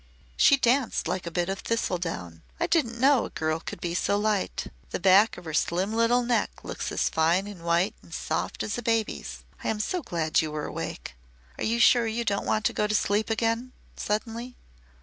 [0.35, 2.41] She danced like a bit of thistledown.
[2.59, 4.65] I didn't know a girl could be so light.
[4.89, 8.79] The back of her slim little neck looks as fine and white and soft as
[8.79, 9.43] a baby's.
[9.63, 11.13] I am so glad you were awake.
[11.59, 14.55] Are you sure you don't want to go to sleep again?" suddenly.